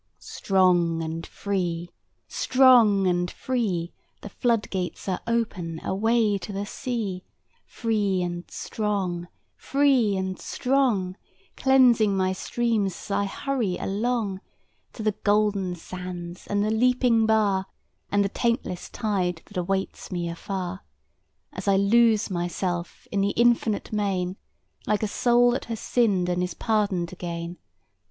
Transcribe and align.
Strong 0.17 1.03
and 1.03 1.27
free, 1.27 1.91
strong 2.27 3.05
and 3.05 3.29
free, 3.29 3.93
The 4.21 4.29
floodgates 4.29 5.07
are 5.07 5.19
open, 5.27 5.79
away 5.85 6.39
to 6.39 6.51
the 6.51 6.65
sea, 6.65 7.23
Free 7.67 8.23
and 8.23 8.49
strong, 8.49 9.27
free 9.55 10.17
and 10.17 10.39
strong, 10.39 11.17
Cleansing 11.55 12.17
my 12.17 12.33
streams 12.33 12.95
as 12.95 13.11
I 13.11 13.25
hurry 13.25 13.77
along, 13.77 14.41
To 14.93 15.03
the 15.03 15.11
golden 15.23 15.75
sands, 15.75 16.47
and 16.47 16.63
the 16.65 16.71
leaping 16.71 17.27
bar, 17.27 17.67
And 18.11 18.25
the 18.25 18.29
taintless 18.29 18.89
tide 18.89 19.43
that 19.45 19.57
awaits 19.57 20.11
me 20.11 20.27
afar. 20.27 20.81
As 21.53 21.67
I 21.67 21.75
lose 21.77 22.27
myself 22.31 23.07
in 23.11 23.21
the 23.21 23.35
infinite 23.37 23.93
main, 23.93 24.37
Like 24.87 25.03
a 25.03 25.07
soul 25.07 25.51
that 25.51 25.65
has 25.65 25.79
sinned 25.79 26.27
and 26.27 26.41
is 26.41 26.55
pardoned 26.55 27.13
again. 27.13 27.59